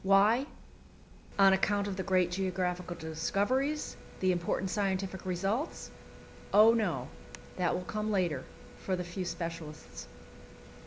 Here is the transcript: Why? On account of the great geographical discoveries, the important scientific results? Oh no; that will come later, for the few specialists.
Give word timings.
Why? 0.03 0.47
On 1.37 1.53
account 1.53 1.87
of 1.87 1.95
the 1.95 2.01
great 2.01 2.31
geographical 2.31 2.95
discoveries, 2.95 3.95
the 4.19 4.31
important 4.31 4.71
scientific 4.71 5.27
results? 5.27 5.91
Oh 6.51 6.73
no; 6.73 7.07
that 7.57 7.75
will 7.75 7.83
come 7.83 8.09
later, 8.09 8.43
for 8.79 8.95
the 8.95 9.03
few 9.03 9.25
specialists. 9.25 10.07